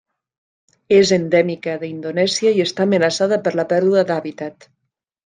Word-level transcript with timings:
És 0.99 1.11
endèmica 1.17 1.75
d'Indonèsia 1.83 2.53
i 2.61 2.63
està 2.65 2.87
amenaçada 2.87 3.39
per 3.45 3.55
la 3.61 3.67
pèrdua 3.75 4.05
d'hàbitat. 4.13 4.67